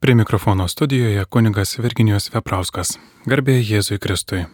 Prie 0.00 0.14
mikrofono 0.14 0.68
studijoje 0.68 1.24
kunigas 1.24 1.78
Virginijos 1.78 2.30
Veprauskas. 2.32 2.94
Garbė 3.28 3.58
Jėzui 3.60 3.98
Kristui. 4.00 4.46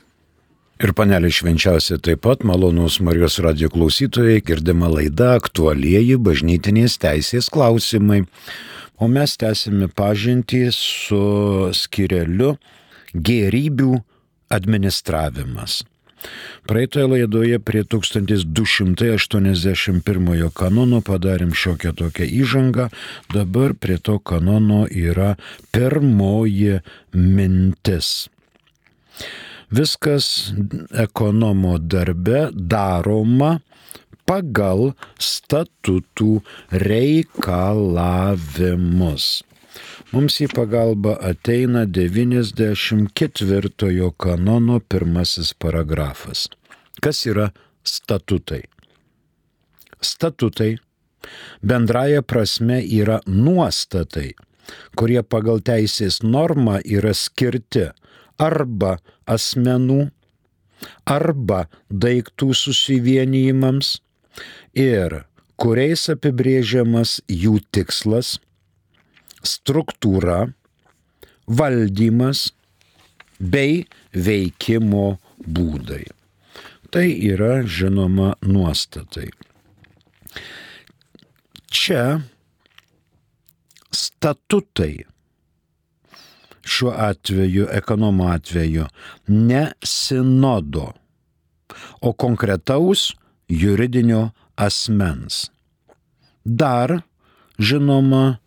Ir 0.83 0.91
panelė 0.99 1.30
švenčiausia 1.30 2.00
taip 2.03 2.25
pat 2.26 2.42
malonus 2.42 2.96
Marijos 2.99 3.38
radio 3.46 3.71
klausytojai 3.71 4.40
girdima 4.43 4.90
laida 4.90 5.37
aktualieji 5.38 6.19
bažnytinės 6.19 6.98
teisės 6.98 7.46
klausimai. 7.54 8.24
O 8.98 9.06
mes 9.06 9.38
tęsime 9.38 9.87
pažintį 9.87 10.64
su 10.74 11.22
skireliu 11.78 12.56
gerybių 13.15 14.01
administravimas. 14.51 15.85
Praeitoje 16.66 17.06
laidoje 17.06 17.59
prie 17.59 17.84
1281 17.84 20.50
kanono 20.55 21.00
padarėm 21.05 21.55
šiokią 21.55 21.92
tokią 21.96 22.24
įžangą, 22.42 22.88
dabar 23.34 23.74
prie 23.74 23.98
to 23.98 24.18
kanono 24.18 24.87
yra 24.91 25.37
pirmoji 25.73 26.80
mintis. 27.14 28.28
Viskas 29.70 30.52
ekonomo 30.94 31.78
darbe 31.78 32.50
daroma 32.55 33.60
pagal 34.27 34.94
statutų 35.22 36.42
reikalavimus. 36.70 39.45
Mums 40.16 40.38
į 40.41 40.47
pagalbą 40.48 41.12
ateina 41.29 41.83
94 41.84 44.06
kanono 44.16 44.79
pirmasis 44.80 45.52
paragrafas. 45.61 46.48
Kas 47.05 47.27
yra 47.29 47.52
statutai? 47.84 48.65
Statutai 50.01 50.80
bendraja 51.61 52.23
prasme 52.23 52.80
yra 53.01 53.20
nuostatai, 53.27 54.33
kurie 54.97 55.20
pagal 55.20 55.61
teisės 55.61 56.23
normą 56.25 56.80
yra 56.80 57.12
skirti 57.12 57.92
arba 58.41 58.97
asmenų, 59.36 60.08
arba 61.05 61.69
daiktų 61.92 62.56
susivienijimams 62.62 64.01
ir 64.73 65.28
kuriais 65.61 66.08
apibrėžiamas 66.17 67.20
jų 67.28 67.61
tikslas, 67.69 68.41
struktūra, 69.47 70.44
valdymas 71.47 72.50
bei 73.39 73.84
veikimo 74.12 75.08
būdai. 75.41 76.05
Tai 76.91 77.06
yra 77.33 77.61
žinoma 77.67 78.34
nuostatai. 78.47 79.28
Čia 81.67 82.05
statutai 83.92 85.05
šiuo 86.67 86.91
atveju, 86.91 87.69
ekonomo 87.70 88.28
atveju, 88.28 88.86
ne 89.27 89.67
sinodo, 89.83 90.92
o 92.00 92.12
konkretaus 92.12 93.12
juridinio 93.48 94.30
asmens. 94.56 95.50
Dar, 96.44 97.00
žinoma, 97.58 98.39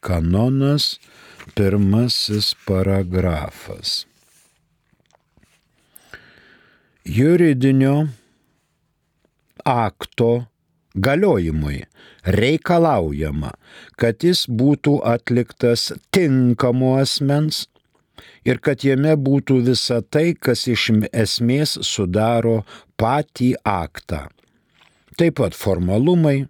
kanonas 0.07 0.99
Pirmasis 1.51 2.55
paragrafas. 2.67 4.07
Juridinio 7.05 8.09
akto 9.65 10.45
galiojimui 10.95 11.83
reikalaujama, 12.25 13.51
kad 13.99 14.23
jis 14.23 14.45
būtų 14.47 15.01
atliktas 15.03 15.91
tinkamo 16.15 16.93
asmens 17.01 17.65
ir 18.47 18.63
kad 18.63 18.87
jame 18.87 19.17
būtų 19.19 19.59
visa 19.67 19.99
tai, 20.03 20.37
kas 20.39 20.69
iš 20.71 20.93
esmės 21.11 21.75
sudaro 21.83 22.61
patį 22.97 23.57
aktą. 23.67 24.29
Taip 25.19 25.41
pat 25.43 25.59
formalumai 25.59 26.45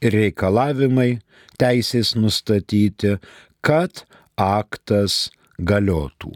ir 0.00 0.16
reikalavimai 0.16 1.20
teisės 1.60 2.16
nustatyti, 2.16 3.18
kad 3.60 4.06
aktas 4.36 5.30
galiotų. 5.58 6.32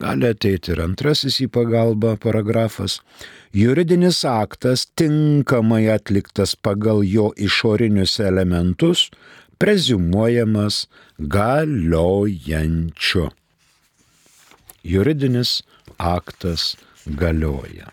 Gali 0.00 0.30
ateiti 0.32 0.72
ir 0.72 0.80
antrasis 0.80 1.42
į 1.44 1.50
pagalbą 1.52 2.14
paragrafas. 2.22 3.02
Juridinis 3.52 4.22
aktas 4.24 4.86
tinkamai 4.96 5.92
atliktas 5.92 6.54
pagal 6.56 7.04
jo 7.04 7.36
išorinius 7.36 8.16
elementus, 8.24 9.10
prezumuojamas 9.60 10.88
galiojančiu. 11.18 13.28
Juridinis 14.80 15.60
aktas 15.98 16.76
galioja. 17.04 17.92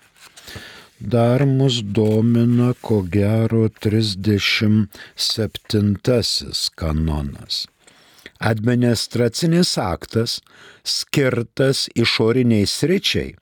Dar 0.99 1.45
mus 1.45 1.81
domina 1.83 2.73
ko 2.81 3.01
gero 3.03 3.69
37 3.69 4.87
kanonas 6.79 7.67
administracinis 8.39 9.77
aktas 9.81 10.39
skirtas 10.83 11.87
išoriniai 11.95 12.65
sričiai 12.69 13.35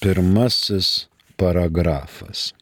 Pirmasis 0.00 1.06
paragrafas. 1.36 2.52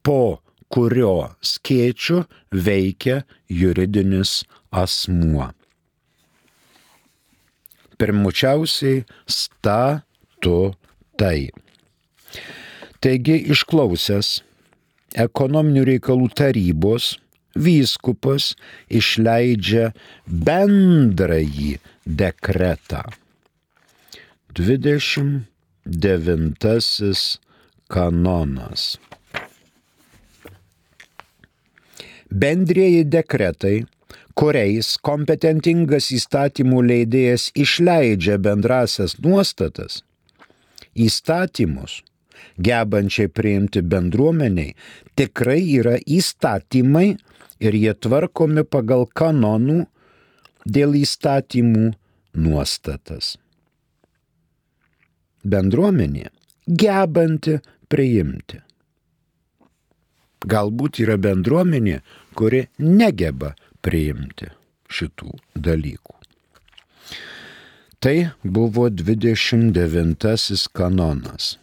po 0.05 0.39
kurio 0.69 1.31
skėčiu 1.45 2.23
veikia 2.53 3.23
juridinis 3.49 4.43
asmuo. 4.83 5.49
Pirmučiausiai 7.95 9.05
statutai. 10.45 11.49
Taigi 13.01 13.35
išklausęs 13.53 14.27
ekonominių 15.25 15.83
reikalų 15.91 16.27
tarybos 16.35 17.03
vyskupas 17.55 18.55
išleidžia 18.89 19.93
bendrąjį 20.27 21.79
dekretą. 22.05 23.03
29 24.55 27.39
kanonas. 27.87 28.97
bendrieji 32.35 33.05
dekretai, 33.07 33.85
kuriais 34.35 34.97
kompetentingas 35.07 36.09
įstatymų 36.11 36.81
leidėjas 36.89 37.47
išleidžia 37.55 38.35
bendrasias 38.43 39.15
nuostatas, 39.23 40.01
įstatymus, 40.95 42.01
gebančiai 42.59 43.29
priimti 43.31 43.83
bendruomeniai, 43.83 44.75
tikrai 45.15 45.61
yra 45.79 45.97
įstatymai 45.99 47.07
ir 47.63 47.77
jie 47.79 47.93
tvarkomi 47.93 48.65
pagal 48.67 49.07
kanonų 49.07 49.85
dėl 50.65 50.95
įstatymų 50.99 51.91
nuostatas. 52.35 53.35
Bendruomenė 55.45 56.31
gebanti 56.65 57.59
priimti. 57.91 58.61
Galbūt 60.45 60.99
yra 61.01 61.17
bendruomenė, 61.21 62.01
kuri 62.37 62.65
negeba 62.81 63.53
priimti 63.85 64.49
šitų 64.89 65.31
dalykų. 65.55 66.14
Tai 68.05 68.27
buvo 68.43 68.89
29 68.89 70.67
kanonas. 70.73 71.57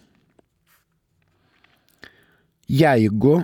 Jeigu 2.68 3.42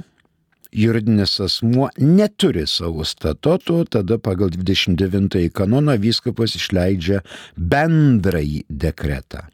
juridinis 0.72 1.40
asmuo 1.40 1.88
neturi 1.98 2.66
savo 2.66 3.04
statuto, 3.04 3.84
tada 3.84 4.18
pagal 4.18 4.50
29 4.50 5.46
kanoną 5.54 5.94
vyskupas 6.02 6.56
išleidžia 6.58 7.20
bendrąjį 7.54 8.64
dekretą. 8.66 9.44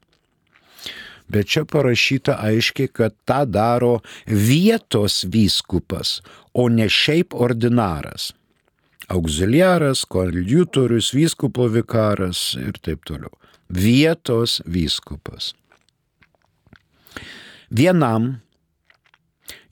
Bet 1.28 1.52
čia 1.52 1.66
parašyta 1.68 2.38
aiškiai, 2.48 2.88
kad 2.88 3.12
tą 3.28 3.42
daro 3.44 3.98
vietos 4.24 5.20
vyskupas, 5.28 6.22
o 6.56 6.70
ne 6.72 6.88
šiaip 6.88 7.36
ordinaras. 7.36 8.32
Auxiliaras, 9.08 10.04
koadjutorius, 10.08 11.12
vyskupo 11.12 11.68
vikaras 11.68 12.56
ir 12.56 12.72
taip 12.80 13.04
toliau. 13.04 13.28
Vietos 13.68 14.62
vyskupas. 14.64 15.52
Vienam 17.68 18.40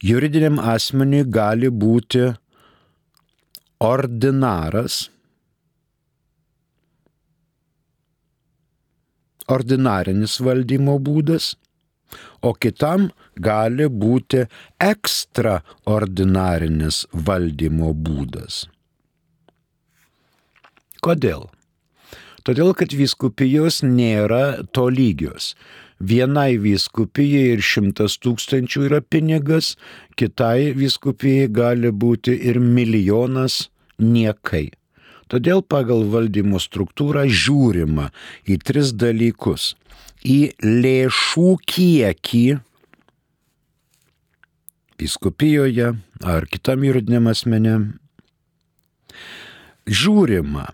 juridiniam 0.02 0.58
asmeniui 0.58 1.24
gali 1.30 1.70
būti 1.70 2.34
ordinaras, 3.82 5.10
ordinarinis 9.48 10.40
valdymo 10.44 10.98
būdas, 11.08 11.56
o 12.42 12.52
kitam 12.52 13.10
gali 13.48 13.88
būti 13.88 14.46
ekstraordinarinis 14.90 17.06
valdymo 17.12 17.94
būdas. 17.94 18.66
Kodėl? 21.02 21.48
Todėl, 22.46 22.72
kad 22.78 22.92
vyskupijos 22.94 23.80
nėra 23.82 24.62
to 24.74 24.88
lygios. 24.90 25.52
Vienai 25.98 26.58
vyskupijai 26.62 27.56
ir 27.56 27.62
šimtas 27.62 28.16
tūkstančių 28.22 28.84
yra 28.88 29.00
pinigas, 29.02 29.76
kitai 30.18 30.72
vyskupijai 30.78 31.48
gali 31.50 31.90
būti 31.90 32.34
ir 32.50 32.58
milijonas 32.62 33.68
niekai. 33.98 34.72
Todėl 35.30 35.62
pagal 35.62 36.04
valdymo 36.12 36.58
struktūrą 36.62 37.24
žiūrima 37.26 38.10
į 38.46 38.58
tris 38.62 38.90
dalykus- 38.94 39.72
į 40.36 40.54
lėšų 40.62 41.48
kiekį 41.66 42.44
viskupijoje 45.02 45.88
ar 46.22 46.46
kitam 46.46 46.84
juridiniam 46.86 47.26
asmenėm, 47.26 47.88
žiūrima 49.86 50.68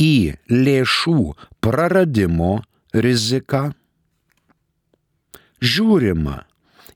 į 0.00 0.36
lėšų 0.52 1.20
praradimo 1.64 2.60
riziką, 2.94 3.70
žiūrima 5.60 6.42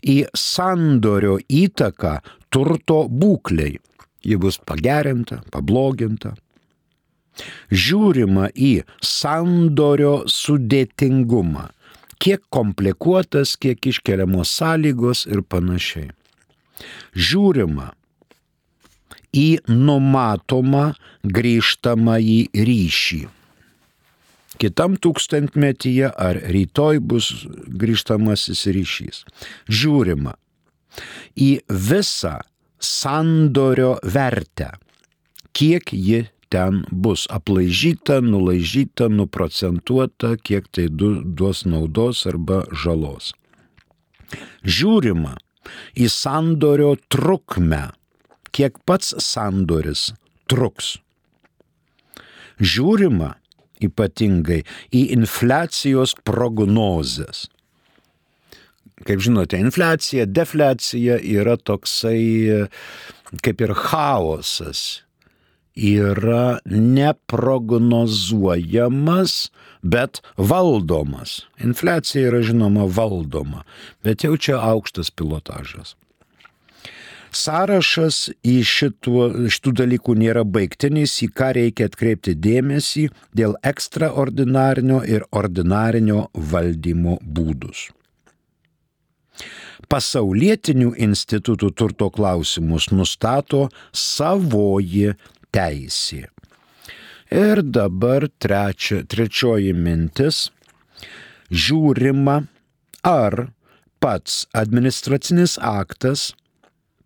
į 0.05 0.19
sandorio 0.37 1.39
įtaką 1.49 2.19
turto 2.53 3.05
būklei. 3.09 3.79
Ji 4.21 4.37
bus 4.37 4.59
pagerinta, 4.61 5.41
pabloginta 5.49 6.35
Žiūrima 7.71 8.51
į 8.55 8.73
sandorio 9.05 10.25
sudėtingumą, 10.31 11.69
kiek 12.21 12.43
komplikuotas, 12.53 13.57
kiek 13.61 13.91
iškeliamos 13.93 14.53
sąlygos 14.61 15.27
ir 15.31 15.43
panašiai. 15.43 16.11
Žiūrima 17.15 17.91
į 19.37 19.61
numatomą 19.69 20.91
grįžtamą 21.25 22.19
į 22.19 22.39
ryšį. 22.55 23.23
Kitam 24.61 24.99
tūkstantmetyje 25.01 26.11
ar 26.13 26.37
rytoj 26.53 27.01
bus 27.01 27.31
grįžtamasis 27.81 28.67
ryšys. 28.69 29.23
Žiūrima 29.71 30.35
į 31.41 31.51
visą 31.71 32.41
sandorio 32.81 33.95
vertę, 34.05 34.75
kiek 35.57 35.93
ji 35.95 36.27
ten 36.51 36.83
bus 36.91 37.25
aplaižyta, 37.31 38.19
nulaižyta, 38.21 39.09
nuprocentuota, 39.09 40.35
kiek 40.37 40.67
tai 40.75 40.89
duos 40.91 41.63
naudos 41.65 42.27
arba 42.27 42.65
žalos. 42.75 43.33
Žiūrima 44.67 45.37
į 45.95 46.11
sandorio 46.11 46.97
trukmę, 47.09 47.91
kiek 48.57 48.81
pats 48.89 49.15
sandoris 49.25 50.11
truks. 50.51 50.99
Žiūrima 52.61 53.35
ypatingai 53.81 54.61
į 54.93 55.07
infliacijos 55.17 56.13
prognozes. 56.27 57.47
Kaip 59.09 59.23
žinote, 59.25 59.57
infliacija, 59.57 60.27
defliacija 60.29 61.17
yra 61.25 61.57
toksai 61.57 62.69
kaip 63.45 63.61
ir 63.61 63.75
chaosas. 63.75 65.03
Yra 65.81 66.59
neprognozuojamas, 66.67 69.51
bet 69.81 70.21
valdomas. 70.37 71.47
Infliacija 71.63 72.29
yra 72.29 72.43
žinoma 72.45 72.85
valdoma, 72.91 73.63
bet 74.05 74.25
jau 74.27 74.37
čia 74.37 74.59
aukštas 74.59 75.11
pilotažas. 75.15 75.95
Sąrašas 77.31 78.25
į 78.43 78.57
šitų, 78.67 79.21
šitų 79.55 79.73
dalykų 79.83 80.17
nėra 80.19 80.43
baigtinis, 80.43 81.15
į 81.23 81.29
ką 81.31 81.53
reikia 81.55 81.87
atkreipti 81.87 82.35
dėmesį 82.35 83.07
dėl 83.39 83.55
ekstraordinarinio 83.63 84.99
ir 85.07 85.27
ordinarinio 85.31 86.27
valdymo 86.35 87.21
būdus. 87.23 87.89
Pasaulietinių 89.91 90.93
institutų 91.07 91.71
turto 91.75 92.11
klausimus 92.15 92.91
nustato 92.91 93.69
savoji 93.95 95.15
teisė. 95.55 96.27
Ir 97.31 97.63
dabar 97.63 98.27
trečia, 98.43 99.05
trečioji 99.07 99.71
mintis- 99.75 100.51
žiūrima, 101.63 102.49
ar 103.07 103.53
pats 104.01 104.47
administracinis 104.53 105.59
aktas 105.63 106.33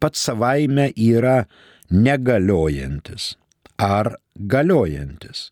pats 0.05 0.21
savaime 0.29 0.91
yra 1.01 1.47
negaliojantis 1.89 3.33
ar 3.81 4.17
galiojantis. 4.37 5.49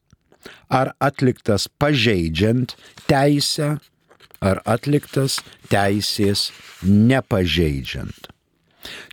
Ar 0.69 0.93
atliktas 1.01 1.69
pažeidžiant 1.81 2.75
teisę, 3.09 3.79
ar 4.45 4.61
atliktas 4.69 5.39
teisės 5.73 6.51
nepažeidžiant. 6.85 8.29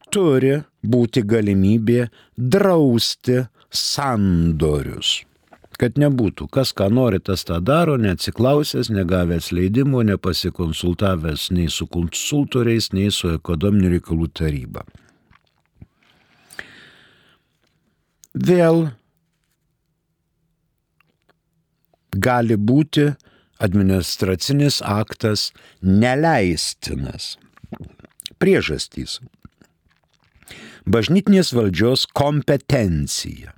Turi 0.10 0.58
būti 0.86 1.26
galimybė 1.28 2.08
drausti 2.38 3.44
sandorius. 3.70 5.24
Kad 5.76 5.98
nebūtų, 6.00 6.48
kas 6.48 6.72
ką 6.72 6.88
nori, 6.88 7.20
tas 7.20 7.44
tą 7.44 7.58
daro, 7.60 7.98
neatsiklausęs, 8.00 8.88
negavęs 8.96 9.52
leidimo, 9.52 10.06
nepasikonsultavęs 10.08 11.50
nei 11.52 11.68
su 11.68 11.90
konsultoriais, 11.92 12.94
nei 12.96 13.12
su 13.12 13.34
ekonominių 13.34 13.98
reikalų 13.98 14.30
taryba. 14.40 14.86
Vėl 18.36 18.90
gali 22.12 22.58
būti 22.60 23.14
administracinis 23.64 24.82
aktas 24.84 25.52
neleistinas. 25.82 27.36
Priežastys. 28.40 29.20
Bažnytinės 30.86 31.54
valdžios 31.56 32.06
kompetencija. 32.14 33.56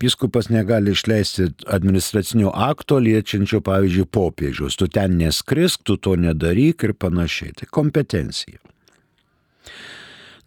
Viskupas 0.00 0.48
negali 0.48 0.94
išleisti 0.96 1.50
administracinio 1.68 2.50
akto 2.56 2.98
liečiančio, 3.04 3.60
pavyzdžiui, 3.64 4.08
popiežiaus. 4.08 4.76
Tu 4.80 4.88
ten 4.88 5.18
neskrisk, 5.20 5.84
tu 5.84 5.96
to 6.00 6.16
nedaryk 6.16 6.84
ir 6.88 6.96
panašiai. 6.96 7.52
Tai 7.56 7.68
kompetencija 7.68 8.60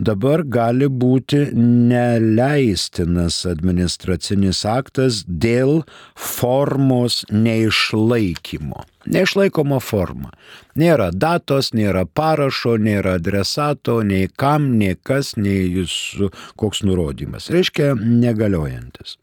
dabar 0.06 0.44
gali 0.44 0.88
būti 0.88 1.40
neleistinas 1.56 3.42
administracinis 3.50 4.64
aktas 4.70 5.24
dėl 5.28 5.84
formos 6.16 7.24
neišlaikymo. 7.32 8.86
Neišlaikoma 9.14 9.82
forma. 9.84 10.32
Nėra 10.80 11.10
datos, 11.12 11.74
nėra 11.76 12.06
parašo, 12.06 12.78
nėra 12.80 13.18
adresato, 13.20 14.00
nei 14.08 14.30
kam, 14.30 14.74
nei 14.80 14.96
kas, 14.96 15.36
nei 15.38 15.68
jūsų 15.80 16.32
koks 16.60 16.84
nurodymas. 16.88 17.50
Reiškia 17.54 17.94
negaliojantis. 18.00 19.18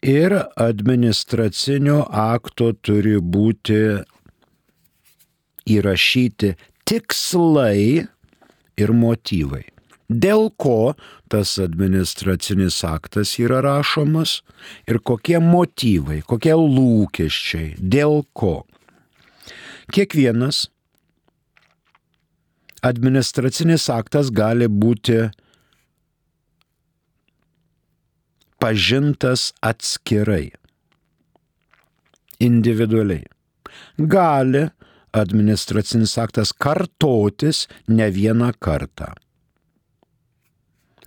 Ir 0.00 0.32
administracinio 0.56 2.06
akto 2.08 2.72
turi 2.80 3.18
būti 3.20 3.80
įrašyti 5.68 6.54
tikslai, 6.88 8.06
ir 8.80 8.94
motyvai. 8.96 9.64
Dėl 10.10 10.48
ko 10.58 10.96
tas 11.30 11.52
administracinis 11.62 12.80
aktas 12.86 13.36
yra 13.38 13.60
rašomas 13.62 14.40
ir 14.90 14.98
kokie 15.06 15.38
motyvai, 15.38 16.18
kokie 16.26 16.56
lūkesčiai, 16.58 17.76
dėl 17.78 18.24
ko. 18.34 18.64
Kiekvienas 19.94 20.64
administracinis 22.82 23.86
aktas 23.92 24.32
gali 24.34 24.66
būti 24.66 25.28
pažintas 28.60 29.50
atskirai, 29.64 30.50
individualiai. 32.40 33.24
Gali 33.96 34.66
administracinis 35.12 36.16
aktas 36.18 36.52
kartotis 36.52 37.66
ne 37.88 38.10
vieną 38.10 38.52
kartą. 38.58 39.12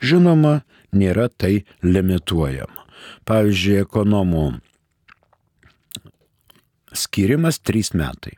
Žinoma, 0.04 0.62
nėra 0.92 1.30
tai 1.32 1.64
limituojama. 1.84 2.84
Pavyzdžiui, 3.28 3.82
ekonomų 3.84 4.46
skirimas 6.94 7.60
3 7.64 7.94
metai. 8.00 8.36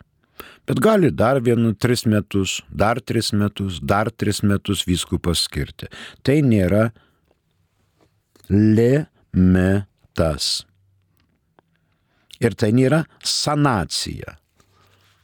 Bet 0.65 0.79
gali 0.81 1.11
dar 1.13 1.41
vienu 1.45 1.73
3 1.77 2.07
metus, 2.09 2.61
dar 2.69 3.01
3 3.01 3.33
metus, 3.37 3.79
dar 3.81 4.09
3 4.09 4.43
metus 4.49 4.85
vyskupas 4.87 5.39
skirti. 5.45 5.89
Tai 6.25 6.41
nėra 6.41 6.91
limitas. 8.49 9.05
Ir 12.41 12.53
tai 12.57 12.71
nėra 12.75 13.05
sanacija. 13.23 14.37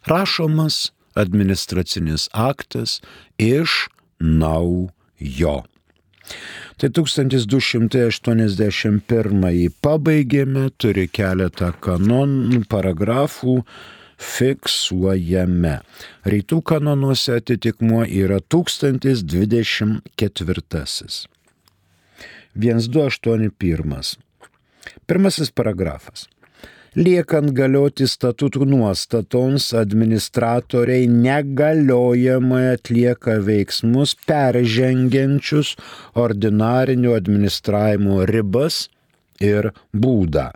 Rašomas 0.06 0.92
administracinis 1.14 2.30
aktas 2.32 3.02
iš 3.38 3.88
naujo. 4.20 5.64
Tai 6.82 6.90
1281 6.90 9.70
pabaigėme, 9.84 10.70
turi 10.82 11.06
keletą 11.12 11.72
kanonų, 11.84 12.64
paragrafų, 12.72 13.56
fiksuojame. 14.22 15.76
Rytų 16.34 16.58
kanonuose 16.72 17.32
atitikmuo 17.42 18.04
yra 18.06 18.40
1024. 18.42 20.02
1281. 22.56 24.18
Pirmasis 25.08 25.52
paragrafas. 25.52 26.30
Liekant 26.92 27.54
galioti 27.56 28.04
statutų 28.04 28.66
nuostatoms, 28.68 29.70
administratoriai 29.80 31.06
negaliojamai 31.08 32.74
atlieka 32.74 33.38
veiksmus 33.46 34.18
peržengiančius 34.28 35.78
ordinarinio 36.20 37.14
administravimo 37.16 38.26
ribas 38.28 38.90
ir 39.40 39.70
būdą. 39.96 40.50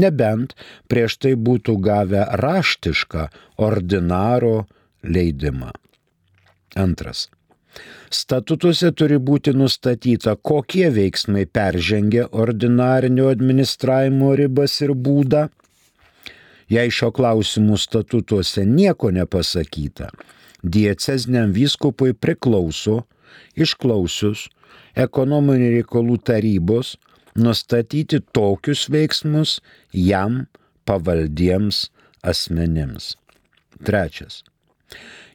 Nebent 0.00 0.56
prieš 0.88 1.18
tai 1.20 1.34
būtų 1.36 1.76
gavę 1.84 2.24
raštišką 2.40 3.26
ordinaro 3.68 4.64
leidimą. 5.04 5.74
Antras. 6.72 7.28
Statutuose 8.08 8.94
turi 8.96 9.20
būti 9.20 9.52
nustatyta, 9.52 10.38
kokie 10.40 10.88
veiksmai 10.88 11.44
peržengia 11.44 12.30
ordinarinio 12.32 13.28
administravimo 13.28 14.32
ribas 14.40 14.80
ir 14.80 14.96
būdą. 14.96 15.50
Jei 16.72 16.90
šio 16.90 17.12
klausimų 17.14 17.76
statutuose 17.78 18.64
nieko 18.66 19.12
nepasakyta, 19.14 20.10
diecezniam 20.66 21.52
vyskupui 21.54 22.14
priklauso, 22.14 23.04
išklausius 23.54 24.48
ekonominių 24.98 25.70
reikalų 25.76 26.18
tarybos, 26.26 26.96
nustatyti 27.36 28.22
tokius 28.34 28.86
veiksmus 28.90 29.60
jam 29.92 30.46
pavaldiems 30.88 31.86
asmenims. 32.26 33.14
Trečias. 33.84 34.42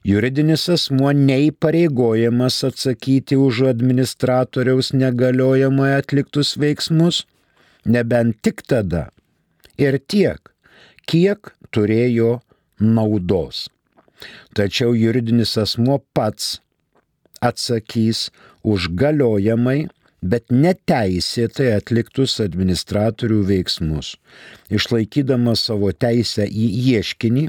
Juridinis 0.03 0.65
asmuo 0.73 1.11
neįpareigojamas 1.13 2.63
atsakyti 2.65 3.37
už 3.37 3.67
administratoriaus 3.69 4.95
negaliojamai 4.97 5.91
atliktus 5.99 6.55
veiksmus, 6.57 7.25
nebent 7.85 8.39
tik 8.41 8.65
tada 8.65 9.11
ir 9.77 9.99
tiek, 10.01 10.50
kiek 11.09 11.53
turėjo 11.71 12.39
naudos. 12.81 13.69
Tačiau 14.57 14.93
juridinis 14.97 15.55
asmuo 15.57 16.01
pats 16.13 16.59
atsakys 17.41 18.29
už 18.61 18.91
galiojamai, 18.93 19.89
bet 20.21 20.53
neteisėtai 20.53 21.71
atliktus 21.73 22.37
administratorių 22.43 23.41
veiksmus, 23.49 24.13
išlaikydamas 24.69 25.65
savo 25.71 25.89
teisę 25.91 26.45
į 26.45 26.67
ieškinį 26.93 27.47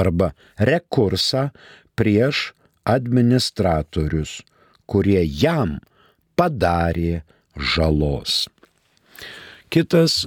arba 0.00 0.34
rekursą 0.60 1.48
prieš 1.96 2.50
administratorius, 2.84 4.40
kurie 4.84 5.22
jam 5.24 5.78
padarė 6.36 7.22
žalos. 7.56 8.44
Kitas 9.70 10.26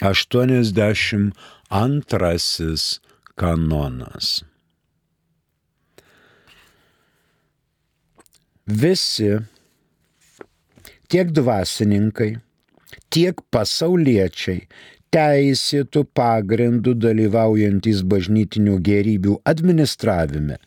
1282 0.00 3.00
kanonas. 3.38 4.42
Visi, 8.68 9.30
tiek 11.08 11.30
dvasininkai, 11.32 12.34
tiek 13.08 13.40
pasauliečiai, 13.54 14.66
teisėtų 15.14 16.02
pagrindų 16.12 16.92
dalyvaujantis 17.00 18.02
bažnytinių 18.04 18.76
gerybių 18.84 19.38
administravime, 19.48 20.58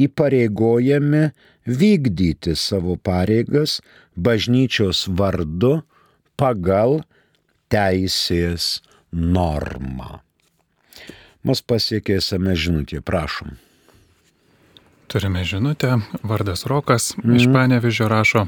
įpareigojami 0.00 1.26
vykdyti 1.68 2.56
savo 2.56 2.96
pareigas 2.96 3.82
bažnyčios 4.16 5.04
vardu 5.12 5.82
pagal 6.40 7.02
teisės 7.72 8.82
normą. 9.12 10.20
Mus 11.42 11.64
pasiekė 11.66 12.20
esame 12.20 12.54
žinutė, 12.54 13.00
prašom. 13.02 13.56
Turime 15.10 15.42
žinutę, 15.44 15.96
vardas 16.22 16.66
Rokas 16.70 17.12
mm. 17.18 17.34
iš 17.40 17.48
Panevižio 17.52 18.06
rašo. 18.08 18.46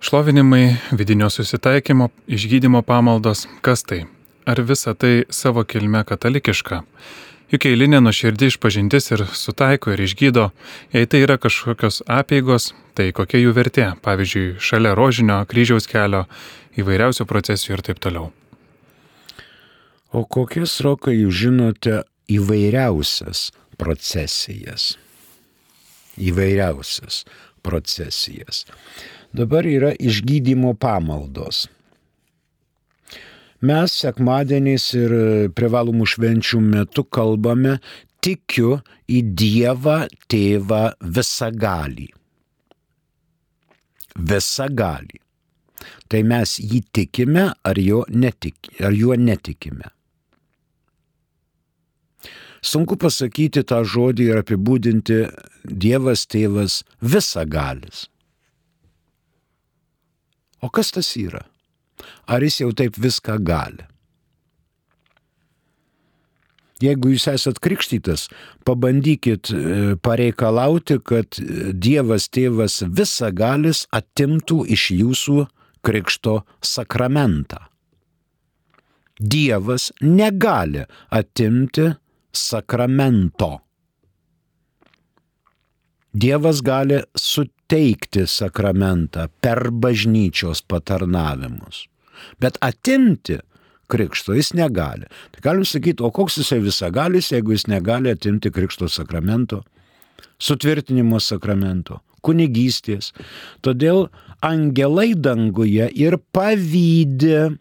Šlovinimai, 0.00 0.76
vidinio 0.94 1.26
susitaikymo, 1.32 2.12
išgydymo 2.30 2.84
pamaldos, 2.86 3.48
kas 3.66 3.82
tai? 3.82 4.04
ar 4.48 4.60
visa 4.62 4.94
tai 4.94 5.24
savo 5.30 5.64
kilme 5.64 6.04
katalikiška? 6.04 6.82
Juk 7.48 7.64
eilinė 7.64 8.02
nuoširdį 8.04 8.50
išpažintis 8.50 9.06
ir 9.14 9.22
sutaiko 9.32 9.94
ir 9.94 10.02
išgydo, 10.04 10.50
jei 10.92 11.08
tai 11.08 11.22
yra 11.24 11.38
kažkokios 11.40 12.02
apėgos, 12.04 12.74
tai 12.92 13.06
kokia 13.16 13.40
jų 13.40 13.54
vertė, 13.56 13.86
pavyzdžiui, 14.04 14.58
šalia 14.60 14.92
rožinio, 14.98 15.38
kryžiaus 15.48 15.88
kelio, 15.88 16.26
įvairiausių 16.76 17.24
procesijų 17.30 17.78
ir 17.78 17.84
taip 17.86 18.02
toliau. 18.04 18.26
O 20.12 20.26
kokias 20.28 20.76
rokai 20.84 21.16
jūs 21.22 21.40
žinote 21.40 22.02
įvairiausias 22.28 23.48
procesijas? 23.80 24.90
Įvairiausias 26.20 27.22
procesijas. 27.64 28.66
Dabar 29.32 29.64
yra 29.64 29.94
išgydymo 29.96 30.76
pamaldos. 30.76 31.64
Mes 33.58 33.90
sekmadieniais 33.90 34.84
ir 34.94 35.12
privalomų 35.58 36.06
švenčių 36.06 36.60
metu 36.62 37.02
kalbame 37.10 37.80
tikiu 38.22 38.76
į 39.10 39.22
Dievą 39.34 40.04
Tėvą 40.30 40.82
visagalį. 41.02 42.06
Visagalį. 44.14 45.18
Tai 46.08 46.22
mes 46.22 46.54
jį 46.62 46.84
tikime 46.94 47.48
ar 47.50 47.82
jo, 47.82 48.04
netik, 48.08 48.70
ar 48.78 48.94
juo 48.94 49.18
netikime. 49.18 49.90
Sunku 52.62 52.94
pasakyti 52.98 53.66
tą 53.66 53.82
žodį 53.82 54.30
ir 54.30 54.40
apibūdinti 54.44 55.20
Dievas 55.66 56.26
tėvas 56.30 56.82
visagalis. 57.02 58.06
O 60.62 60.70
kas 60.70 60.90
tas 60.94 61.10
yra? 61.18 61.47
Ar 62.26 62.44
jis 62.44 62.60
jau 62.62 62.72
taip 62.76 62.98
viską 62.98 63.38
gali? 63.44 63.86
Jeigu 66.78 67.10
jūs 67.10 67.24
esat 67.32 67.58
krikštytas, 67.58 68.28
pabandykit 68.62 69.50
e, 69.50 69.62
pareikalauti, 69.98 71.00
kad 71.02 71.40
Dievas 71.74 72.28
tėvas 72.30 72.84
visagalis 72.86 73.88
atimtų 73.90 74.60
iš 74.76 74.84
jūsų 74.94 75.48
krikšto 75.82 76.36
sakramentą. 76.62 77.64
Dievas 79.18 79.90
negali 80.00 80.84
atimti 81.10 81.88
sakramento. 82.30 83.56
Dievas 86.14 86.62
gali 86.62 87.02
suteikti 87.68 88.26
sakramentą 88.26 89.28
per 89.40 89.70
bažnyčios 89.70 90.62
patarnavimus, 90.64 91.86
bet 92.40 92.56
atimti 92.60 93.38
krikšto 93.88 94.32
jis 94.32 94.54
negali. 94.54 95.04
Tai 95.32 95.40
galim 95.42 95.64
sakyti, 95.64 96.02
o 96.02 96.10
koks 96.10 96.38
jisai 96.38 96.60
visagalis, 96.60 97.30
jeigu 97.32 97.52
jis 97.52 97.66
negali 97.68 98.10
atimti 98.10 98.50
krikšto 98.50 98.88
sakramento, 98.88 99.64
sutvirtinimo 100.40 101.20
sakramento, 101.20 102.00
kunigystės. 102.24 103.12
Todėl 103.60 104.08
angelai 104.40 105.12
danguje 105.14 105.90
ir 105.92 106.16
pavydė 106.32 107.58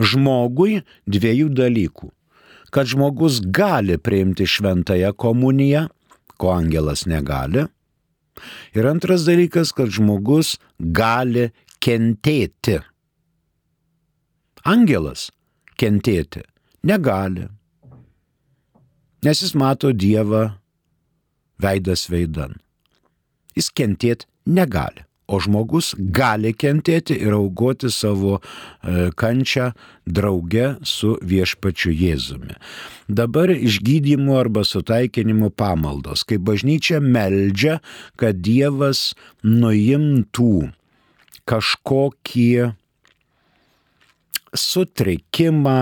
žmogui 0.00 0.82
dviejų 1.06 1.48
dalykų. 1.48 2.10
Kad 2.70 2.92
žmogus 2.92 3.40
gali 3.40 3.96
priimti 3.96 4.44
šventąją 4.44 5.14
komuniją, 5.16 5.86
ko 6.36 6.52
angelas 6.52 7.06
negali. 7.08 7.64
Ir 8.76 8.88
antras 8.88 9.26
dalykas, 9.28 9.72
kad 9.76 9.92
žmogus 9.92 10.56
gali 10.78 11.48
kentėti. 11.82 12.80
Angelas 14.66 15.30
kentėti 15.78 16.42
negali, 16.86 17.46
nes 19.26 19.42
jis 19.42 19.54
mato 19.58 19.92
Dievą 19.92 20.48
veidas 21.62 22.06
veidan. 22.10 22.56
Jis 23.56 23.70
kentėti 23.72 24.28
negali 24.46 25.06
o 25.26 25.40
žmogus 25.42 25.92
gali 25.98 26.52
kentėti 26.54 27.16
ir 27.18 27.34
augoti 27.34 27.90
savo 27.90 28.38
e, 28.38 29.10
kančią 29.18 29.72
drauge 30.06 30.76
su 30.86 31.16
viešpačiu 31.22 31.90
Jėzumi. 31.90 32.54
Dabar 33.08 33.50
išgydymo 33.54 34.38
arba 34.38 34.62
sutaikinimo 34.66 35.50
pamaldos, 35.50 36.22
kai 36.26 36.38
bažnyčia 36.38 37.00
meldžia, 37.02 37.80
kad 38.18 38.38
Dievas 38.38 39.12
nuimtų 39.42 40.70
kažkokį 41.46 42.50
sutrikimą, 44.56 45.78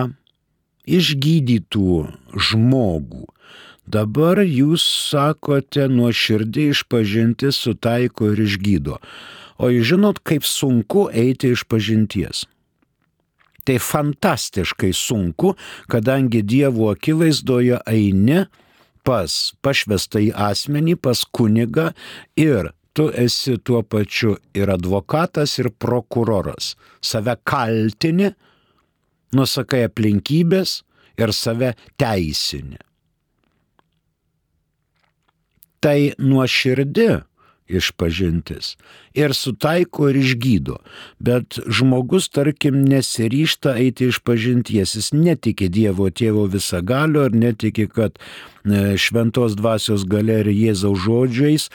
išgydytų 0.85 1.92
žmogų, 2.37 3.24
Dabar 3.85 4.40
jūs 4.40 4.83
sakote 5.11 5.85
nuoširdį 5.92 6.70
išpažinti 6.73 7.51
sutaiko 7.53 8.31
ir 8.33 8.40
išgydo. 8.47 8.97
O 9.61 9.68
jūs 9.68 9.90
žinot, 9.92 10.20
kaip 10.25 10.47
sunku 10.49 11.11
eiti 11.12 11.53
iš 11.53 11.66
pažinties. 11.68 12.47
Tai 13.64 13.77
fantastiškai 13.81 14.92
sunku, 14.97 15.55
kadangi 15.88 16.42
Dievo 16.42 16.90
akivaizdoje 16.92 17.81
eini 17.88 18.47
pas 19.05 19.53
pašvestą 19.64 20.20
į 20.27 20.33
asmenį, 20.33 20.97
pas 20.97 21.20
kunigą 21.29 21.90
ir 22.40 22.73
tu 22.97 23.11
esi 23.12 23.59
tuo 23.61 23.83
pačiu 23.83 24.38
ir 24.57 24.73
advokatas, 24.73 25.59
ir 25.61 25.70
prokuroras. 25.77 26.73
Save 27.05 27.37
kaltini, 27.44 28.33
nusakai 29.37 29.85
aplinkybės 29.90 30.81
ir 31.20 31.37
save 31.37 31.75
teisini 32.01 32.81
tai 35.85 36.14
nuoširdi 36.18 37.11
išpažintis 37.68 38.75
ir 39.16 39.33
sutaiko 39.37 40.09
ir 40.11 40.18
išgydo. 40.20 40.79
Bet 41.20 41.59
žmogus, 41.64 42.29
tarkim, 42.29 42.83
nesiryšta 42.88 43.77
eiti 43.81 44.11
iš 44.12 44.20
pažinties, 44.25 44.97
jis 44.99 45.12
netiki 45.16 45.70
Dievo 45.73 46.11
tėvo 46.11 46.47
visagalio 46.53 47.25
ir 47.29 47.37
netiki, 47.37 47.88
kad 47.88 48.18
e, 48.18 48.97
šventos 49.01 49.57
dvasios 49.61 50.05
gale 50.09 50.42
ir 50.44 50.53
Jėzaus 50.53 51.05
žodžiais 51.07 51.68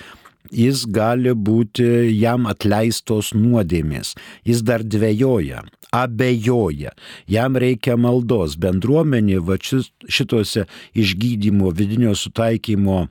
jis 0.52 0.86
gali 0.89 1.34
būti 1.34 1.86
jam 2.17 2.48
atleistos 2.50 3.34
nuodėmės. 3.38 4.15
Jis 4.48 4.63
dar 4.65 4.84
dvėjoja, 4.84 5.63
abejoja, 5.93 6.93
jam 7.28 7.58
reikia 7.58 7.98
maldos. 7.98 8.58
Bendruomenė 8.58 9.39
va 9.45 9.60
šitose 9.62 10.65
išgydymo, 10.98 11.72
vidinio 11.76 12.15
sutaikymo 12.17 13.08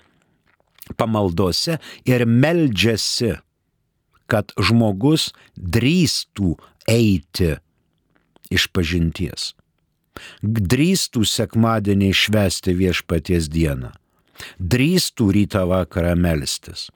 pamaldose 0.96 1.78
ir 2.08 2.24
meldžiasi, 2.26 3.36
kad 4.28 4.52
žmogus 4.60 5.30
drįstų 5.56 6.54
eiti 6.88 7.54
iš 8.52 8.68
pažinties. 8.72 9.52
Drįstų 10.42 11.22
sekmadienį 11.28 12.10
švesti 12.16 12.74
viešpaties 12.76 13.48
dieną. 13.52 13.92
Drįstų 14.58 15.28
rytą 15.34 15.64
vakarą 15.70 16.14
melstis. 16.18 16.88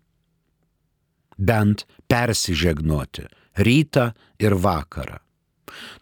Bent 1.38 1.87
persižegnoti 2.11 3.26
rytą 3.57 4.12
ir 4.38 4.55
vakarą. 4.55 5.18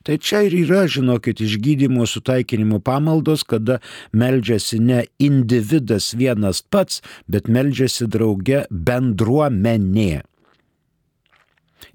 Tai 0.06 0.16
čia 0.18 0.42
ir 0.46 0.56
yra, 0.62 0.86
žinokit, 0.90 1.42
išgydymo 1.44 2.06
sutaikinimo 2.08 2.80
pamaldos, 2.84 3.44
kada 3.44 3.80
meldžiasi 4.12 4.80
ne 4.80 5.04
individas 5.18 6.12
vienas 6.16 6.62
pats, 6.62 7.02
bet 7.28 7.48
meldžiasi 7.48 8.08
drauge 8.10 8.64
bendruomenė. 8.70 10.22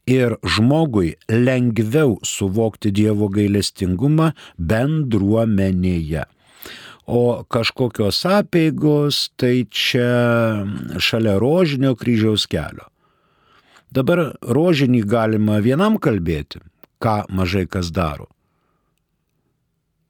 Ir 0.06 0.38
žmogui 0.46 1.16
lengviau 1.30 2.20
suvokti 2.22 2.92
Dievo 2.94 3.30
gailestingumą 3.34 4.32
bendruomenėje. 4.58 6.26
O 7.06 7.46
kažkokios 7.50 8.24
apėgos 8.26 9.30
tai 9.38 9.66
čia 9.70 10.66
šalia 10.98 11.38
rožinio 11.42 11.94
kryžiaus 11.98 12.48
kelio. 12.50 12.88
Dabar 13.94 14.34
rožinį 14.42 15.04
galima 15.08 15.60
vienam 15.62 16.00
kalbėti, 16.02 16.60
ką 17.02 17.24
mažai 17.30 17.66
kas 17.68 17.92
daro. 17.96 18.28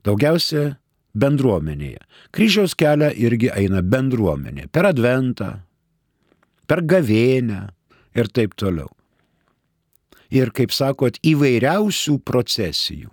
Daugiausia 0.06 0.76
bendruomenėje. 1.16 2.02
Kryžiaus 2.36 2.76
kelią 2.78 3.10
irgi 3.16 3.50
eina 3.56 3.82
bendruomenė. 3.82 4.68
Per 4.72 4.90
adventą, 4.92 5.50
per 6.68 6.84
gavėnę 6.86 7.62
ir 8.16 8.30
taip 8.30 8.56
toliau. 8.60 8.92
Ir, 10.34 10.52
kaip 10.52 10.74
sakot, 10.74 11.20
įvairiausių 11.24 12.18
procesijų. 12.26 13.12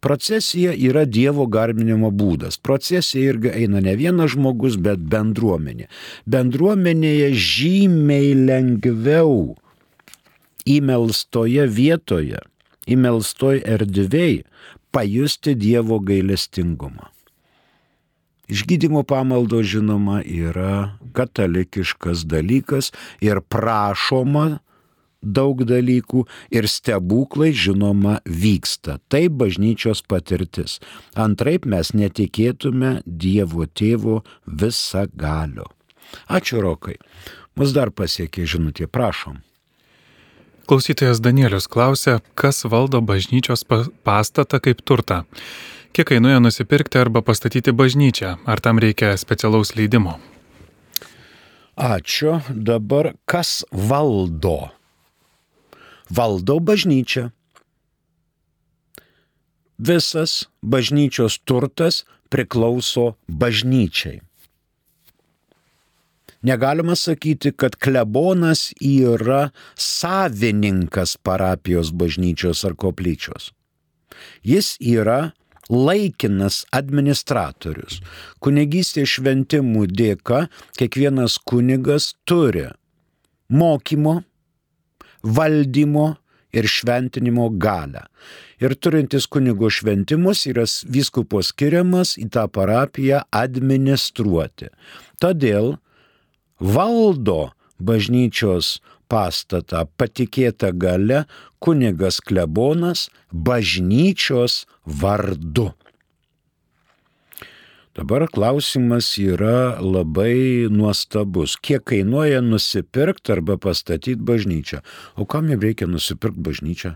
Procesija 0.00 0.72
yra 0.72 1.02
Dievo 1.04 1.44
garbinimo 1.50 2.08
būdas. 2.14 2.56
Procesija 2.56 3.34
irgi 3.34 3.50
eina 3.52 3.82
ne 3.84 3.92
vienas 4.00 4.32
žmogus, 4.32 4.78
bet 4.80 5.02
bendruomenė. 5.12 5.90
Bendruomenėje 6.24 7.34
žymiai 7.36 8.32
lengviau 8.38 9.58
įmelstoje 10.68 11.66
vietoje, 11.68 12.40
įmelstoj 12.90 13.62
erdvėj 13.64 14.42
pajusti 14.90 15.54
Dievo 15.54 16.00
gailestingumą. 16.02 17.10
Išgydymo 18.50 19.04
pamaldo 19.06 19.62
žinoma 19.62 20.24
yra 20.26 20.98
katalikiškas 21.14 22.24
dalykas 22.26 22.90
ir 23.22 23.38
prašoma 23.46 24.58
daug 25.22 25.62
dalykų 25.68 26.24
ir 26.50 26.66
stebuklai 26.66 27.52
žinoma 27.54 28.18
vyksta. 28.24 28.98
Tai 29.08 29.28
bažnyčios 29.28 30.02
patirtis. 30.02 30.80
Antraip 31.14 31.68
mes 31.68 31.92
netikėtume 31.94 33.00
Dievo 33.06 33.68
tėvo 33.68 34.22
visą 34.46 35.06
galio. 35.14 35.68
Ačiū 36.26 36.58
Rokai. 36.64 36.96
Mus 37.54 37.76
dar 37.76 37.92
pasiekė 37.94 38.48
žinutė, 38.48 38.90
prašom. 38.90 39.38
Klausytojas 40.70 41.18
Danielius 41.18 41.66
klausia, 41.66 42.20
kas 42.38 42.62
valdo 42.62 43.00
bažnyčios 43.02 43.64
pastatą 44.06 44.60
kaip 44.62 44.84
turtą. 44.86 45.24
Kiek 45.90 46.06
kainuoja 46.06 46.38
nusipirkti 46.38 47.00
arba 47.00 47.24
pastatyti 47.26 47.74
bažnyčią? 47.74 48.36
Ar 48.46 48.62
tam 48.62 48.78
reikia 48.78 49.16
specialaus 49.18 49.74
leidimo? 49.74 50.20
Ačiū. 51.74 52.38
Dabar 52.54 53.16
kas 53.26 53.64
valdo? 53.74 54.70
Valdo 56.06 56.60
bažnyčią. 56.62 57.32
Visas 59.74 60.46
bažnyčios 60.62 61.42
turtas 61.42 62.04
priklauso 62.30 63.16
bažnyčiai. 63.26 64.22
Negalima 66.42 66.96
sakyti, 66.96 67.52
kad 67.52 67.76
klebonas 67.76 68.70
yra 68.80 69.50
savininkas 69.76 71.16
parapijos 71.16 71.92
bažnyčios 71.92 72.64
ar 72.64 72.76
koplyčios. 72.80 73.50
Jis 74.42 74.76
yra 74.80 75.32
laikinas 75.70 76.64
administratorius. 76.74 78.00
Kunigystės 78.42 79.12
šventimų 79.16 79.86
dėka 79.92 80.46
kiekvienas 80.80 81.38
kunigas 81.46 82.14
turi 82.24 82.66
mokymo, 83.50 84.20
valdymo 85.22 86.08
ir 86.56 86.66
šventinimo 86.66 87.50
galę. 87.62 88.06
Ir 88.60 88.74
turintis 88.74 89.28
kunigo 89.30 89.70
šventimus 89.70 90.46
yra 90.50 90.66
vyskupo 90.90 91.42
skiriamas 91.46 92.16
į 92.18 92.26
tą 92.34 92.48
parapiją 92.50 93.22
administruoti. 93.30 94.72
Todėl 95.22 95.76
valdo 96.60 97.50
bažnyčios 97.80 98.78
pastatą 99.10 99.86
patikėta 99.98 100.70
gale 100.76 101.24
kunigas 101.58 102.20
klebonas 102.20 103.08
bažnyčios 103.32 104.66
vardu. 104.84 105.72
Dabar 107.96 108.28
klausimas 108.30 109.16
yra 109.18 109.80
labai 109.82 110.70
nuostabus. 110.70 111.56
Kiek 111.58 111.82
kainuoja 111.90 112.38
nusipirkti 112.40 113.34
arba 113.34 113.58
pastatyti 113.58 114.22
bažnyčią? 114.22 114.78
O 115.18 115.26
kam 115.26 115.50
jam 115.50 115.60
reikia 115.60 115.90
nusipirkti 115.90 116.44
bažnyčią? 116.46 116.94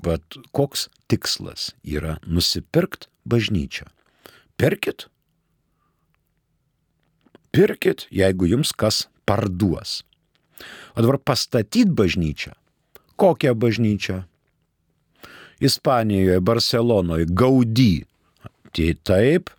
Bet 0.00 0.40
koks 0.56 0.88
tikslas 1.12 1.74
yra 1.84 2.16
nusipirkti 2.24 3.12
bažnyčią? 3.28 3.84
Pirkit. 4.56 5.10
Pirkit, 7.54 8.06
jeigu 8.12 8.48
jums 8.50 8.72
kas 8.76 9.06
parduos. 9.28 10.02
O 10.96 11.02
dabar 11.02 11.18
pastatyti 11.18 11.86
bažnyčią. 11.86 12.52
Kokią 13.18 13.54
bažnyčią? 13.54 14.22
Ispanijoje, 15.60 16.40
Barcelonoje, 16.40 17.26
Gaudy. 17.30 18.04
Tai 18.72 18.88
taip, 19.02 19.50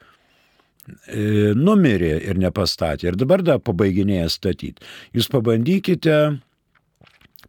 e, 1.08 1.52
numirė 1.56 2.14
ir 2.30 2.40
nepastatė. 2.40 3.12
Ir 3.12 3.20
dabar 3.20 3.44
dar 3.44 3.60
pabaiginėja 3.60 4.30
statyti. 4.32 4.86
Jūs 5.16 5.28
pabandykite 5.32 6.40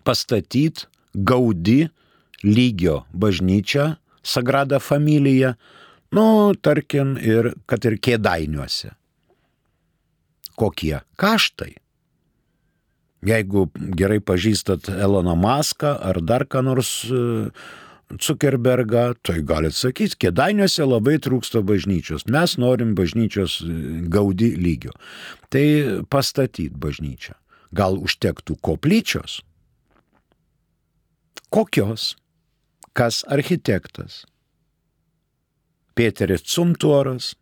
pastatyti 0.05 0.89
Gaudy 1.15 1.91
lygio 2.43 3.05
bažnyčią, 3.13 3.97
Sagrada 4.23 4.79
Familija, 4.81 5.55
nu, 6.13 6.55
tarkim, 6.61 7.17
ir 7.17 7.55
kad 7.67 7.85
ir 7.89 7.97
kėdainiuose. 8.03 8.95
Kokie 10.61 10.99
kaštai? 11.21 11.75
Jeigu 13.25 13.67
gerai 13.97 14.21
pažįstat 14.25 14.89
Eloną 14.93 15.37
Maską 15.37 15.93
ar 15.97 16.21
dar 16.25 16.47
ką 16.49 16.65
nors 16.65 16.93
Zuckerbergą, 18.11 19.15
tai 19.23 19.39
galit 19.47 19.77
sakyti, 19.77 20.17
kėdainiuose 20.25 20.83
labai 20.83 21.19
trūksta 21.23 21.63
bažnyčios. 21.63 22.25
Mes 22.27 22.57
norim 22.59 22.97
bažnyčios 22.99 23.61
gaudi 24.11 24.51
lygio. 24.59 24.91
Tai 25.53 25.67
pastatyti 26.11 26.73
bažnyčią. 26.75 27.37
Gal 27.71 28.01
užtektų 28.03 28.57
koplyčios? 28.67 29.41
Kokios? 31.55 32.17
Kas 32.99 33.23
architektas? 33.31 34.25
Pėteris 35.95 36.43
Cumtuoras, 36.51 37.37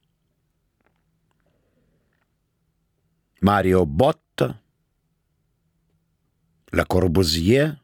Mario 3.40 3.85
Botta, 3.87 4.55
Le 6.72 6.85
Corbusier, 6.85 7.79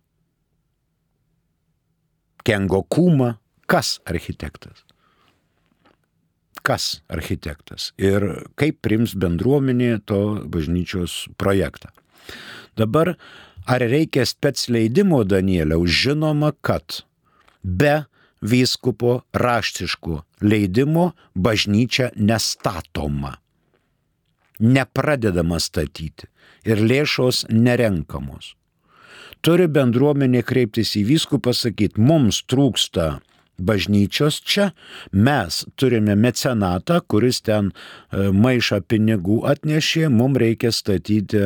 Kengo 2.44 2.82
Kuma, 2.84 3.38
kas 3.66 4.00
architektas? 4.04 4.84
Kas 6.64 7.00
architektas 7.08 7.92
ir 8.00 8.44
kaip 8.60 8.82
prims 8.84 9.14
bendruomenė 9.16 9.98
to 10.08 10.20
bažnyčios 10.48 11.24
projektą. 11.40 11.88
Dabar 12.76 13.14
Ar 13.64 13.80
reikia 13.80 14.26
spets 14.28 14.68
leidimo 14.68 15.22
Danieliaus? 15.24 15.88
Žinoma, 15.88 16.52
kad 16.60 17.00
be 17.64 18.04
vyskupo 18.44 19.22
raštiškų 19.32 20.18
leidimo 20.44 21.12
bažnyčia 21.32 22.10
nestatoma, 22.16 23.38
nepradedama 24.60 25.60
statyti 25.60 26.28
ir 26.64 26.80
lėšos 26.80 27.44
nerenkamos. 27.50 28.54
Turi 29.44 29.66
bendruomenė 29.68 30.40
kreiptis 30.46 30.94
į 30.96 31.04
vyskupą, 31.10 31.52
sakyti, 31.52 32.00
mums 32.00 32.40
trūksta 32.48 33.18
bažnyčios 33.58 34.40
čia, 34.40 34.70
mes 35.12 35.64
turime 35.76 36.16
mecenatą, 36.16 37.00
kuris 37.06 37.42
ten 37.44 37.70
e, 37.70 38.30
maišą 38.32 38.80
pinigų 38.88 39.42
atnešė, 39.50 40.08
mums 40.08 40.40
reikia 40.40 40.72
statyti 40.72 41.44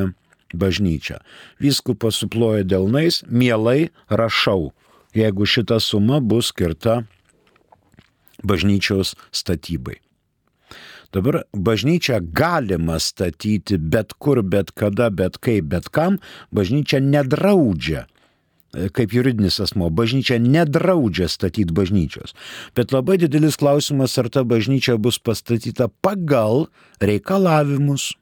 bažnyčią. 0.55 1.19
Vyskupas 1.61 2.23
suploja 2.23 2.65
delnais, 2.65 3.23
mielai 3.29 3.91
rašau, 4.09 4.73
jeigu 5.17 5.47
šita 5.47 5.81
suma 5.83 6.21
bus 6.21 6.53
skirta 6.55 7.03
bažnyčios 8.47 9.17
statybai. 9.35 9.99
Dabar 11.13 11.43
bažnyčią 11.57 12.21
galima 12.37 12.99
statyti 13.01 13.79
bet 13.79 14.13
kur, 14.21 14.43
bet 14.43 14.75
kada, 14.77 15.09
bet 15.11 15.39
kaip, 15.41 15.71
bet 15.73 15.89
kam, 15.89 16.21
bažnyčia 16.53 17.01
nedraudžia 17.01 18.07
kaip 18.93 19.15
juridinis 19.17 19.57
asmo, 19.65 19.89
bažnyčia 19.89 20.37
nedraudžia 20.43 21.29
statyti 21.33 21.73
bažnyčios. 21.73 22.35
Bet 22.77 22.93
labai 22.93 23.17
didelis 23.17 23.57
klausimas, 23.57 24.19
ar 24.21 24.29
ta 24.29 24.45
bažnyčia 24.45 24.99
bus 25.01 25.17
pastatyta 25.19 25.89
pagal 26.05 26.69
reikalavimus 27.01 28.13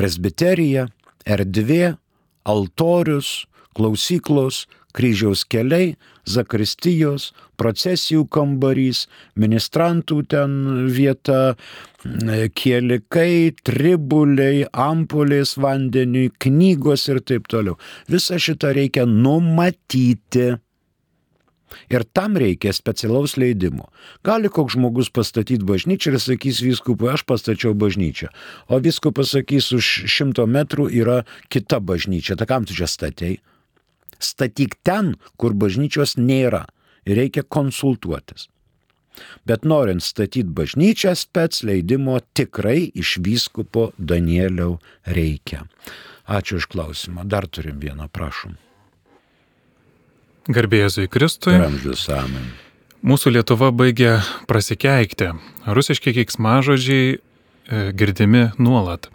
presbiterija, 0.00 0.88
erdvė, 1.28 1.98
altorius, 2.48 3.44
klausyklos, 3.76 4.64
kryžiaus 4.96 5.44
keliai, 5.44 5.94
zakristijos, 6.28 7.30
procesijų 7.60 8.26
kambarys, 8.32 9.06
ministrantų 9.38 10.18
ten 10.32 10.56
vieta, 10.92 11.54
kielikai, 12.58 13.52
tribuliai, 13.66 14.64
ampulės 14.72 15.54
vandeniui, 15.60 16.32
knygos 16.42 17.08
ir 17.12 17.22
taip 17.22 17.48
toliau. 17.52 17.78
Visą 18.10 18.40
šitą 18.42 18.74
reikia 18.76 19.06
numatyti. 19.06 20.52
Ir 21.88 22.04
tam 22.12 22.36
reikia 22.36 22.72
specialaus 22.76 23.38
leidimo. 23.40 23.88
Gali 24.26 24.50
koks 24.52 24.76
žmogus 24.76 25.08
pastatyti 25.14 25.64
bažnyčią 25.64 26.12
ir 26.12 26.20
sakys 26.20 26.60
viskupui, 26.64 27.08
aš 27.12 27.24
pastačiau 27.28 27.72
bažnyčią. 27.78 28.28
O 28.68 28.80
viskupas 28.82 29.32
sakys, 29.32 29.70
už 29.72 29.88
šimto 30.10 30.44
metrų 30.44 30.90
yra 30.92 31.22
kita 31.52 31.80
bažnyčia. 31.80 32.36
Ta 32.36 32.48
kam 32.48 32.68
tu 32.68 32.76
čia 32.76 32.88
statėjai? 32.90 33.40
Statyk 34.22 34.76
ten, 34.86 35.16
kur 35.40 35.56
bažnyčios 35.58 36.18
nėra. 36.20 36.66
Ir 37.08 37.18
reikia 37.18 37.42
konsultuotis. 37.42 38.48
Bet 39.44 39.66
norint 39.68 40.02
statyti 40.02 40.48
bažnyčią, 40.56 41.12
spets 41.18 41.62
leidimo 41.66 42.16
tikrai 42.34 42.88
iš 42.94 43.18
vyskupo 43.24 43.90
Danieliau 43.98 44.78
reikia. 45.04 45.66
Ačiū 46.26 46.62
už 46.62 46.70
klausimą. 46.72 47.26
Dar 47.28 47.48
turim 47.50 47.82
vieną, 47.82 48.08
prašom. 48.08 48.56
Garbėjai 50.48 51.08
Kristui. 51.10 51.54
Amžius 51.54 52.08
amen. 52.10 52.48
Mūsų 53.02 53.34
Lietuva 53.34 53.72
baigė 53.74 54.20
prasikeikti. 54.46 55.32
Rusiški 55.66 56.14
keiksmažodžiai 56.14 57.18
girdimi 57.96 58.48
nuolat. 58.60 59.08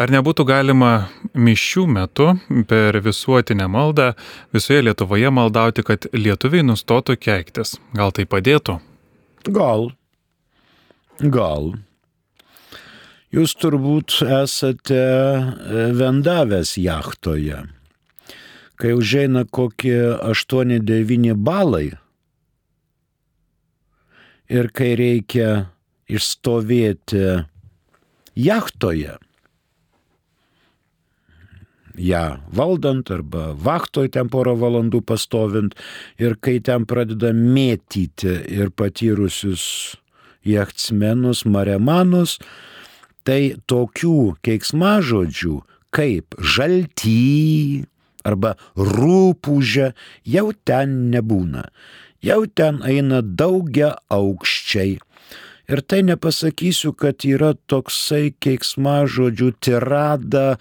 Ar 0.00 0.12
nebūtų 0.12 0.46
galima 0.48 0.92
mišių 1.36 1.84
metu 1.92 2.30
per 2.70 2.96
visuotinę 3.04 3.66
maldą 3.68 4.12
visoje 4.54 4.86
Lietuvoje 4.86 5.32
maldauti, 5.34 5.84
kad 5.84 6.08
lietuviai 6.16 6.64
nustotų 6.64 7.18
keiktis? 7.20 7.76
Gal 7.96 8.14
tai 8.16 8.24
padėtų? 8.24 8.78
Gal. 9.50 9.90
Gal. 11.20 11.74
Jūs 13.30 13.52
turbūt 13.60 14.22
esate 14.24 14.96
e, 15.04 15.84
vendavęs 15.94 16.74
jachtoje 16.80 17.60
kai 18.80 18.94
užeina 18.96 19.44
kokie 19.44 20.00
8-9 20.24 21.34
balai 21.36 21.90
ir 24.48 24.70
kai 24.72 24.94
reikia 24.98 25.50
išstovėti 26.10 27.24
jachtoje, 28.46 29.16
ją 32.00 32.24
valdant 32.56 33.10
arba 33.12 33.50
vaktoj 33.58 34.08
ten 34.14 34.30
porą 34.32 34.54
valandų 34.60 35.02
pastovint 35.04 35.76
ir 36.22 36.36
kai 36.40 36.58
ten 36.64 36.86
pradeda 36.88 37.32
mėtyti 37.36 38.36
ir 38.48 38.70
patyrusius 38.72 39.96
jachtsmenus, 40.46 41.44
maremanus, 41.44 42.38
tai 43.26 43.56
tokių 43.68 44.36
keiksmažodžių 44.46 45.56
kaip 45.94 46.38
žalty, 46.40 47.84
arba 48.24 48.54
rūpūžė 48.76 49.90
jau 50.28 50.50
ten 50.64 51.10
nebūna. 51.12 51.68
Jau 52.20 52.44
ten 52.46 52.82
eina 52.84 53.22
daugia 53.22 53.94
aukščiai. 54.12 54.98
Ir 55.70 55.80
tai 55.86 56.00
nepasakysiu, 56.02 56.90
kad 56.98 57.22
yra 57.22 57.52
toksai 57.70 58.32
keiksmažodžių 58.42 59.50
tirada, 59.62 60.56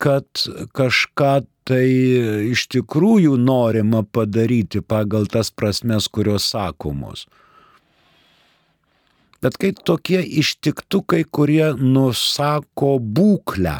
kad 0.00 0.46
kažką 0.72 1.34
tai 1.68 1.84
iš 2.52 2.66
tikrųjų 2.72 3.36
norima 3.40 4.00
padaryti 4.04 4.80
pagal 4.80 5.28
tas 5.28 5.52
prasmes, 5.52 6.08
kurios 6.08 6.48
sakomos. 6.52 7.26
Bet 9.44 9.58
kai 9.60 9.74
tokie 9.76 10.22
ištiktukai, 10.24 11.24
kurie 11.28 11.74
nusako 11.76 12.96
būklę, 12.96 13.76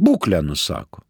būklę 0.00 0.40
nusako. 0.44 1.04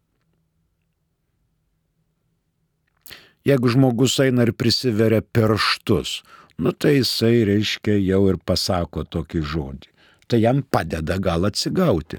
Jeigu 3.47 3.69
žmogus 3.71 4.17
eina 4.19 4.43
ir 4.43 4.51
prisiveria 4.57 5.21
pirštus, 5.21 6.17
nu 6.57 6.71
tai 6.71 6.97
jisai 6.99 7.43
reiškia 7.47 7.97
jau 7.99 8.23
ir 8.31 8.39
pasako 8.39 9.03
tokį 9.03 9.43
žodį. 9.43 9.89
tai 10.27 10.39
jam 10.41 10.63
padeda 10.63 11.19
gal 11.21 11.45
atsigauti. 11.45 12.17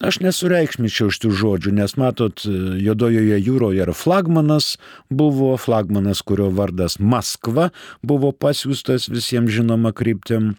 Aš 0.00 0.20
nesureikšmičiau 0.24 1.10
šitų 1.12 1.30
žodžių, 1.34 1.72
nes 1.76 1.96
matot, 2.00 2.40
Jodojoje 2.80 3.36
jūroje 3.36 3.82
ir 3.82 3.90
flagmanas 3.92 4.76
buvo, 5.10 5.50
flagmanas, 5.60 6.22
kurio 6.22 6.48
vardas 6.54 6.96
Maskva 7.02 7.68
buvo 8.00 8.30
pasiūstas 8.32 9.10
visiems 9.12 9.52
žinoma 9.52 9.92
kryptim. 9.92 10.54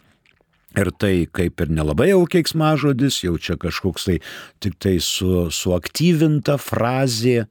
Ir 0.78 0.92
tai 0.94 1.26
kaip 1.28 1.60
ir 1.60 1.72
nelabai 1.74 2.12
jau 2.12 2.22
keiksmažodis, 2.30 3.18
jau 3.26 3.34
čia 3.40 3.58
kažkoks 3.60 4.06
tai 4.08 4.20
tik 4.62 4.78
tai 4.80 4.94
su, 5.04 5.48
suaktyvinta 5.52 6.54
frazė, 6.60 7.48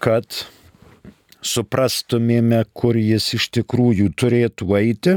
kad 0.00 0.44
suprastumėme, 1.48 2.62
kur 2.76 2.98
jis 2.98 3.32
iš 3.38 3.48
tikrųjų 3.58 4.10
turėtų 4.18 4.68
eiti, 4.80 5.16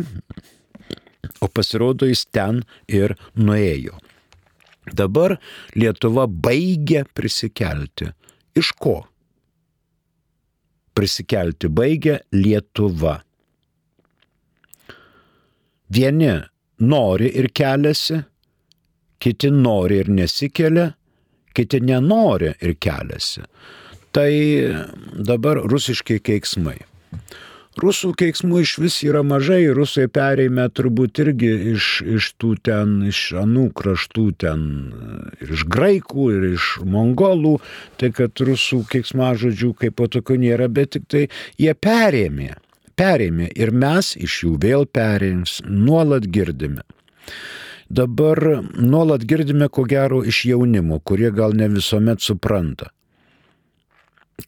o 1.41 1.49
pasirodo 1.49 2.07
jis 2.09 2.25
ten 2.33 2.63
ir 2.87 3.15
nuėjo. 3.35 3.97
Dabar 4.97 5.37
Lietuva 5.77 6.25
baigia 6.27 7.03
prisikelti. 7.13 8.09
Iš 8.57 8.71
ko? 8.81 8.95
Prisikelti 10.97 11.69
baigia 11.69 12.17
Lietuva. 12.33 13.19
Vieni 15.91 16.31
nori 16.81 17.29
ir 17.37 17.51
keliasi, 17.53 18.17
kiti 19.21 19.51
nori 19.53 19.99
ir 20.01 20.09
nesikelia, 20.09 20.87
kiti 21.53 21.81
nenori 21.83 22.53
ir 22.63 22.75
keliasi. 22.79 23.43
Tai 24.11 24.31
dabar 25.15 25.61
rusiški 25.71 26.19
keiksmai. 26.19 26.81
Rusų 27.79 28.09
keiksmų 28.19 28.65
iš 28.65 28.73
vis 28.83 28.97
yra 29.07 29.21
mažai, 29.23 29.61
rusai 29.71 30.09
perėmė 30.11 30.65
turbūt 30.75 31.21
irgi 31.23 31.51
iš, 31.71 31.87
iš 32.03 32.27
tų 32.35 32.49
ten, 32.67 32.97
iš 33.07 33.21
anų 33.39 33.69
kraštų 33.79 34.25
ten, 34.43 34.65
ir 35.39 35.55
iš 35.55 35.63
graikų, 35.71 36.27
ir 36.35 36.49
iš 36.49 36.67
mongolų, 36.83 37.55
tai 37.95 38.11
kad 38.11 38.43
rusų 38.43 38.83
keiksmažodžių 38.91 39.71
kaip 39.79 39.95
po 40.03 40.11
tokių 40.11 40.41
nėra, 40.43 40.67
bet 40.67 40.97
tik 40.97 41.07
tai 41.07 41.25
jie 41.55 41.71
perėmė, 41.71 42.51
perėmė 42.99 43.47
ir 43.55 43.71
mes 43.71 44.17
iš 44.19 44.41
jų 44.43 44.55
vėl 44.67 44.87
perėms, 44.91 45.61
nuolat 45.63 46.27
girdime. 46.27 46.83
Dabar 47.87 48.65
nuolat 48.75 49.23
girdime 49.23 49.71
ko 49.71 49.87
gero 49.87 50.25
iš 50.27 50.43
jaunimo, 50.51 50.99
kurie 50.99 51.31
gal 51.31 51.55
ne 51.55 51.71
visuomet 51.71 52.19
supranta 52.19 52.91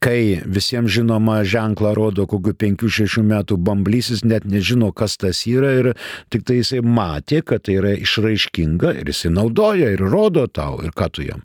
kai 0.01 0.41
visiems 0.45 0.91
žinoma 0.93 1.41
ženklą 1.47 1.93
rodo 1.97 2.25
kokiu 2.29 2.53
5-6 2.57 3.23
metų 3.27 3.57
bamblysis, 3.57 4.23
net 4.25 4.47
nežino, 4.49 4.91
kas 4.95 5.17
tas 5.21 5.43
yra 5.49 5.73
ir 5.79 5.91
tik 6.33 6.45
tai 6.47 6.61
jisai 6.61 6.81
matė, 6.85 7.41
kad 7.45 7.65
tai 7.67 7.77
yra 7.81 7.93
išraiškinga 7.99 8.95
ir 9.01 9.11
jisai 9.11 9.33
naudoja 9.33 9.91
ir 9.93 10.03
rodo 10.03 10.47
tau 10.47 10.79
ir 10.83 10.95
ką 10.95 11.09
tu 11.13 11.27
jam. 11.27 11.43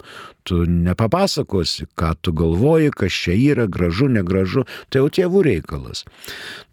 Tu 0.49 0.63
nepapasakosi, 0.65 1.89
ką 1.99 2.15
tu 2.23 2.33
galvoji, 2.33 2.95
kas 2.97 3.13
čia 3.25 3.37
yra, 3.37 3.67
gražu, 3.69 4.09
negražu, 4.09 4.65
tai 4.89 5.03
jau 5.03 5.11
tėvų 5.13 5.45
reikalas. 5.45 6.07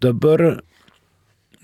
Dabar 0.00 0.62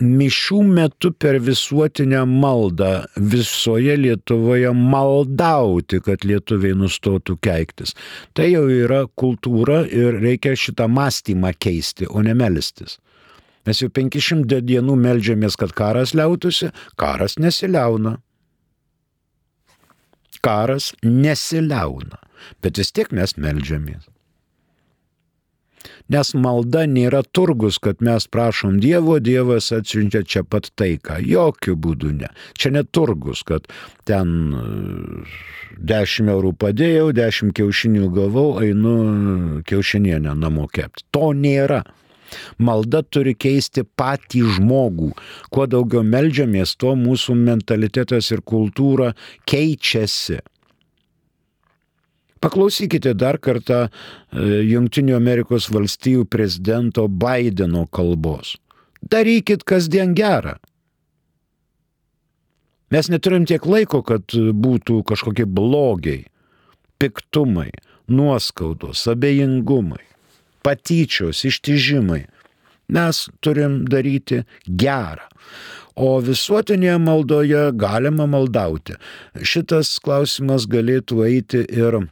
mišių 0.02 0.58
metu 0.66 1.12
per 1.14 1.38
visuotinę 1.42 2.24
maldą 2.26 2.90
visoje 3.16 3.94
Lietuvoje 4.00 4.72
maldauti, 4.74 6.00
kad 6.04 6.26
lietuviai 6.26 6.76
nustotų 6.78 7.38
keiktis. 7.42 7.94
Tai 8.34 8.48
jau 8.50 8.66
yra 8.72 9.04
kultūra 9.18 9.82
ir 9.86 10.18
reikia 10.22 10.56
šitą 10.58 10.88
mąstymą 10.90 11.54
keisti, 11.58 12.08
o 12.10 12.22
ne 12.22 12.34
melstis. 12.34 12.98
Mes 13.66 13.78
jau 13.78 13.90
500 13.94 14.58
dienų 14.66 14.96
melžiamės, 14.98 15.56
kad 15.58 15.74
karas 15.78 16.16
liautųsi, 16.18 16.72
karas 16.98 17.38
nesiliauna. 17.38 18.16
Karas 20.42 20.90
nesiliauna, 21.06 22.18
bet 22.64 22.80
vis 22.82 22.90
tiek 22.90 23.14
mes 23.14 23.36
melžiamės. 23.38 24.11
Nes 26.10 26.32
malda 26.34 26.82
nėra 26.90 27.22
turgus, 27.22 27.78
kad 27.82 28.02
mes 28.02 28.26
prašom 28.26 28.80
Dievo, 28.82 29.18
Dievas 29.22 29.70
atsiunčia 29.74 30.24
čia 30.26 30.42
pat 30.42 30.70
taiką. 30.78 31.20
Jokių 31.22 31.76
būdų 31.78 32.12
ne. 32.18 32.30
Čia 32.58 32.74
net 32.74 32.90
turgus, 32.90 33.44
kad 33.46 33.68
ten 34.08 34.34
10 35.78 36.26
e, 36.26 36.34
eurų 36.34 36.52
padėjau, 36.58 37.12
10 37.16 37.54
kiaušinių 37.56 38.10
gavau, 38.16 38.48
einu 38.64 39.62
kiaušinienę 39.68 40.34
namo 40.38 40.68
kepti. 40.72 41.06
To 41.14 41.32
nėra. 41.36 41.82
Malda 42.58 43.02
turi 43.04 43.34
keisti 43.36 43.84
patį 43.84 44.46
žmogų. 44.56 45.10
Kuo 45.52 45.66
daugiau 45.68 46.00
melžiamės, 46.06 46.78
tuo 46.80 46.94
mūsų 46.96 47.36
mentalitetas 47.36 48.30
ir 48.32 48.40
kultūra 48.40 49.12
keičiasi. 49.48 50.40
Paklausykite 52.42 53.14
dar 53.14 53.38
kartą 53.38 53.84
e, 53.86 53.88
Junktinių 54.66 55.14
Amerikos 55.14 55.68
valstijų 55.70 56.26
prezidento 56.26 57.06
Bideno 57.06 57.86
kalbos. 57.94 58.56
Darykit 59.02 59.62
kasdien 59.62 60.14
gerą. 60.18 60.56
Mes 62.92 63.08
neturim 63.08 63.46
tiek 63.48 63.62
laiko, 63.64 64.02
kad 64.04 64.34
būtų 64.34 64.98
kažkokie 65.08 65.46
blogiai, 65.46 66.26
piktumai, 67.00 67.70
nuoskaudos, 68.10 69.06
abejingumai, 69.08 70.02
patyčios, 70.66 71.44
ištižimai. 71.48 72.24
Mes 72.92 73.22
turim 73.40 73.84
daryti 73.88 74.42
gerą. 74.66 75.30
O 75.94 76.18
visuotinėje 76.24 76.98
maldoje 77.00 77.62
galima 77.78 78.26
maldauti. 78.26 78.98
Šitas 79.40 79.94
klausimas 80.02 80.66
galėtų 80.68 81.22
eiti 81.28 81.62
ir 81.68 82.02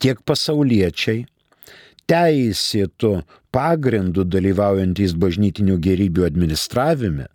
tiek 0.00 0.20
pasauliečiai, 0.24 1.26
teisėtų 2.12 3.22
pagrindų 3.52 4.26
dalyvaujantys 4.28 5.14
bažnytinių 5.18 5.78
gerybių 5.82 6.26
administravime, 6.28 7.28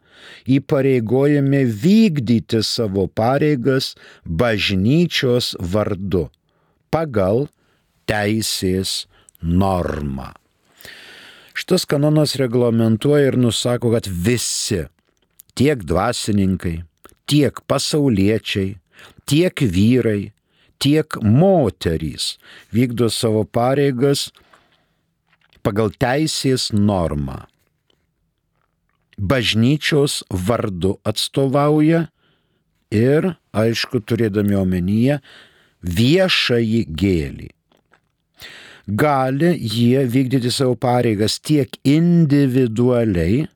įpareigojami 0.50 1.64
vykdyti 1.84 2.64
savo 2.66 3.08
pareigas 3.08 3.94
bažnyčios 4.26 5.54
vardu 5.60 6.28
pagal 6.94 7.48
teisės 8.10 9.06
normą. 9.42 10.32
Šitas 11.58 11.88
kanonas 11.90 12.36
reglamentuoja 12.38 13.32
ir 13.32 13.38
nusako, 13.42 13.92
kad 13.96 14.06
visi, 14.08 14.84
tiek 15.58 15.82
dvasininkai, 15.82 16.84
tiek 17.26 17.62
pasauliečiai, 17.66 18.76
tiek 19.26 19.64
vyrai, 19.66 20.32
tiek 20.78 21.18
moterys 21.22 22.36
vykdo 22.74 23.10
savo 23.10 23.42
pareigas 23.44 24.30
pagal 25.68 25.92
teisės 26.00 26.70
normą. 26.72 27.42
Bažnyčios 29.18 30.22
vardu 30.48 30.94
atstovauja 31.10 32.06
ir, 32.94 33.34
aišku, 33.52 34.00
turėdami 34.08 34.56
omenyje 34.56 35.18
viešąjį 35.84 36.82
gėlį. 37.02 37.50
Gali 38.88 39.50
jie 39.60 40.06
vykdyti 40.08 40.54
savo 40.56 40.78
pareigas 40.80 41.36
tiek 41.44 41.74
individualiai, 41.84 43.50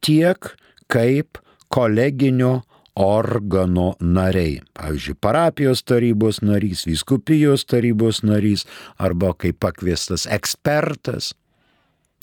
tiek 0.00 0.54
kaip 0.88 1.42
koleginio 1.68 2.62
organo 2.94 3.94
nariai. 4.00 4.60
Pavyzdžiui, 4.74 5.16
parapijos 5.20 5.82
tarybos 5.82 6.40
narys, 6.42 6.84
viskupijos 6.86 7.66
tarybos 7.66 8.22
narys 8.22 8.66
arba 8.98 9.34
kaip 9.34 9.58
pakviestas 9.60 10.26
ekspertas. 10.30 11.32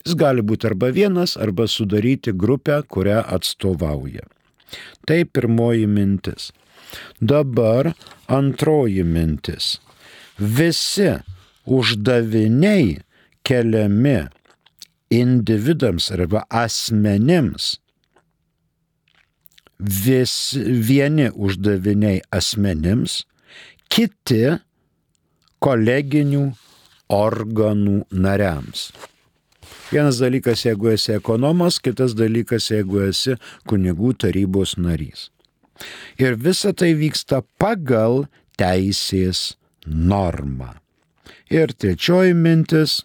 Jis 0.05 0.15
gali 0.17 0.41
būti 0.41 0.65
arba 0.72 0.89
vienas, 0.95 1.36
arba 1.38 1.67
sudaryti 1.67 2.34
grupę, 2.34 2.82
kurią 2.88 3.22
atstovauja. 3.36 4.26
Tai 5.05 5.22
pirmoji 5.26 5.88
mintis. 5.88 6.49
Dabar 7.22 7.93
antroji 8.28 9.03
mintis. 9.03 9.78
Visi 10.39 11.11
uždaviniai 11.67 12.97
keliami 13.45 14.17
individams 15.11 16.09
arba 16.15 16.45
asmenims 16.49 17.76
vis 19.82 20.54
vieni 20.58 21.30
uždaviniai 21.34 22.22
asmenims, 22.32 23.24
kiti 23.90 24.44
koleginių 25.62 26.44
organų 27.12 28.04
nariams. 28.12 28.92
Vienas 29.92 30.22
dalykas, 30.22 30.64
jeigu 30.66 30.94
esi 30.94 31.12
ekonomas, 31.18 31.80
kitas 31.84 32.16
dalykas, 32.16 32.70
jeigu 32.72 33.02
esi 33.10 33.36
kunigų 33.68 34.14
tarybos 34.24 34.78
narys. 34.80 35.30
Ir 36.22 36.38
visa 36.40 36.72
tai 36.78 36.94
vyksta 36.96 37.42
pagal 37.60 38.26
teisės 38.60 39.58
normą. 39.86 40.76
Ir 41.52 41.74
trečioji 41.74 42.36
mintis. 42.38 43.02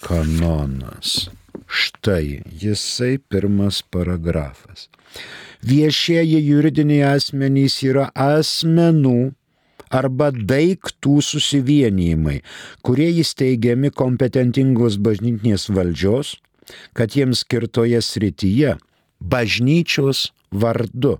kanonas. 0.02 1.30
Štai 1.68 2.42
jisai 2.62 3.18
pirmas 3.30 3.82
paragrafas. 3.82 4.90
Viešieji 5.62 6.48
juridiniai 6.48 7.04
asmenys 7.16 7.84
yra 7.86 8.10
asmenų 8.18 9.34
arba 9.92 10.32
daiktų 10.32 11.22
susivienijimai, 11.22 12.42
kurie 12.82 13.12
įsteigiami 13.22 13.92
kompetentingos 13.94 14.98
bažnytinės 15.04 15.70
valdžios 15.70 16.38
kad 16.98 17.16
jiems 17.16 17.44
skirtoje 17.46 18.02
srityje 18.02 18.76
bažnyčios 19.20 20.30
vardu 20.52 21.18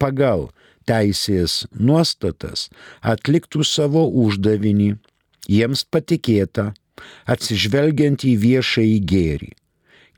pagal 0.00 0.48
teisės 0.88 1.64
nuostatas 1.74 2.68
atliktų 3.02 3.64
savo 3.66 4.06
uždavinį, 4.24 4.94
jiems 5.50 5.84
patikėta, 5.84 6.72
atsižvelgiant 7.30 8.24
į 8.26 8.34
viešąjį 8.44 8.98
gėrį. 9.12 9.52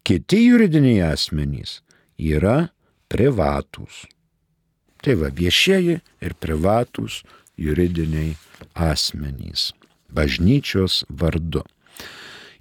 Kiti 0.03 0.41
juridiniai 0.49 1.03
asmenys 1.13 1.81
yra 2.19 2.73
privatūs. 3.13 4.07
Tai 5.03 5.15
va 5.21 5.31
viešieji 5.35 6.01
ir 6.01 6.35
privatūs 6.43 7.21
juridiniai 7.59 8.35
asmenys 8.75 9.71
bažnyčios 10.13 11.05
vardu 11.09 11.65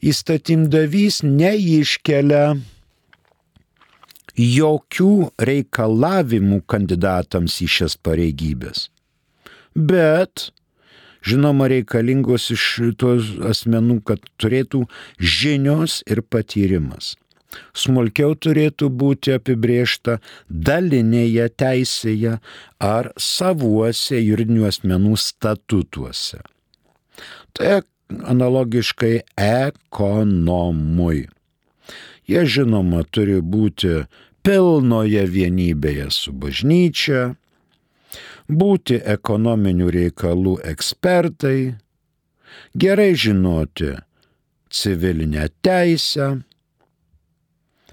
įstatymdavys 0.02 1.22
neiškelia 1.26 2.46
jokių 4.38 5.14
reikalavimų 5.38 6.62
kandidatams 6.70 7.60
į 7.62 7.68
šias 7.76 7.98
pareigybės. 8.02 8.88
Bet, 9.76 10.50
žinoma, 11.24 11.70
reikalingos 11.72 12.50
iš 12.56 12.68
tos 13.00 13.34
asmenų, 13.52 14.02
kad 14.08 14.24
turėtų 14.42 14.86
žinios 15.20 16.02
ir 16.10 16.24
patyrimas. 16.24 17.16
Smulkiau 17.76 18.32
turėtų 18.40 18.88
būti 18.96 19.34
apibriešta 19.36 20.22
dalinėje 20.48 21.50
teisėje 21.60 22.38
ar 22.80 23.12
savuose 23.20 24.22
juridinių 24.24 24.70
asmenų 24.70 25.18
statutuose. 25.20 26.40
Tai 27.52 27.68
analogiškai 28.28 29.22
ekonomui. 29.38 31.28
Jie 32.30 32.44
žinoma 32.46 33.04
turi 33.12 33.40
būti 33.42 34.06
pilnoje 34.46 35.24
vienybėje 35.28 36.08
su 36.14 36.34
bažnyčia, 36.34 37.34
būti 38.48 39.00
ekonominių 39.16 39.90
reikalų 39.96 40.56
ekspertai, 40.74 41.76
gerai 42.76 43.12
žinoti 43.16 43.96
civilinę 44.72 45.48
teisę, 45.66 46.42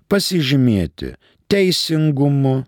pasižymėti 0.08 1.14
teisingumu, 1.50 2.62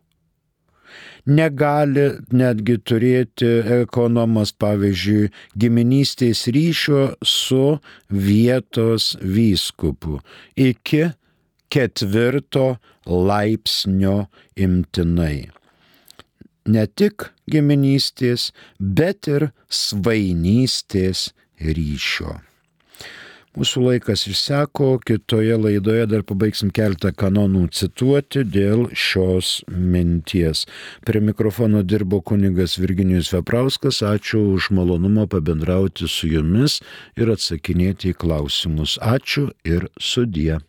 negali 1.30 2.06
netgi 2.34 2.76
turėti 2.86 3.48
ekonomas, 3.80 4.52
pavyzdžiui, 4.60 5.30
giminystės 5.60 6.46
ryšio 6.54 7.06
su 7.22 7.78
vietos 8.10 9.14
vyskupu 9.22 10.18
iki 10.58 11.06
ketvirto 11.70 12.66
laipsnio 13.06 14.16
imtinai. 14.58 15.48
Ne 16.70 16.84
tik 16.86 17.30
giminystės, 17.50 18.50
bet 18.78 19.30
ir 19.30 19.50
svainystės 19.70 21.30
ryšio. 21.60 22.38
Mūsų 23.58 23.80
laikas 23.82 24.28
išseko, 24.30 25.00
kitoje 25.02 25.56
laidoje 25.58 26.04
dar 26.06 26.22
pabaigsim 26.22 26.70
keletą 26.70 27.10
kanonų 27.10 27.64
cituoti 27.74 28.44
dėl 28.46 28.84
šios 28.94 29.64
minties. 29.66 30.68
Prie 31.02 31.18
mikrofono 31.18 31.82
dirbo 31.82 32.22
kunigas 32.22 32.78
Virginijus 32.78 33.32
Veprauskas, 33.34 34.04
ačiū 34.06 34.44
už 34.54 34.70
malonumą 34.78 35.26
pabendrauti 35.34 36.06
su 36.06 36.30
jumis 36.30 36.78
ir 37.18 37.34
atsakinėti 37.34 38.14
į 38.14 38.20
klausimus. 38.22 39.00
Ačiū 39.02 39.48
ir 39.66 39.90
sudie. 39.98 40.60